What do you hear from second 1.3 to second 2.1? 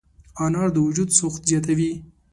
زیاتوي.